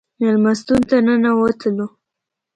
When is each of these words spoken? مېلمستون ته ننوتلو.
مېلمستون 0.19 0.81
ته 0.89 0.95
ننوتلو. 1.05 1.87